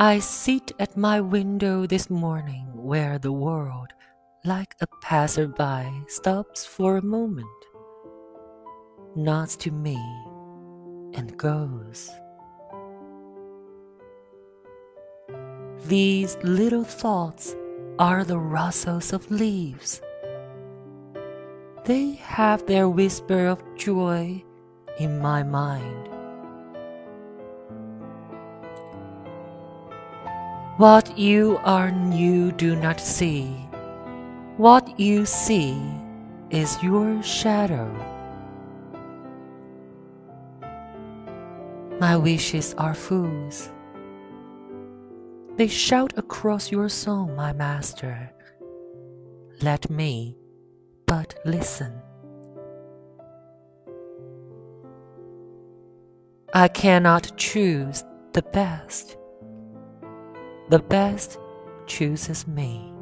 [0.00, 3.88] I sit at my window this morning where the world,
[4.44, 7.48] like a passerby, stops for a moment,
[9.16, 9.96] nods to me,
[11.14, 12.12] and goes.
[15.86, 17.56] These little thoughts
[17.98, 20.00] are the rustles of leaves.
[21.86, 24.44] They have their whisper of joy
[25.00, 25.97] in my mind.
[30.78, 33.46] What you are you do not see.
[34.58, 35.76] What you see
[36.50, 37.90] is your shadow.
[41.98, 43.72] My wishes are fools.
[45.56, 48.32] They shout across your song, my master.
[49.60, 50.36] Let me
[51.06, 51.92] but listen.
[56.54, 59.17] I cannot choose the best.
[60.70, 61.38] The best
[61.86, 62.97] chooses me.